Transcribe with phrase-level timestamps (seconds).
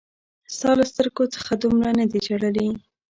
[0.55, 2.67] ستا له سترګو څخه دومره نه دي ژړلي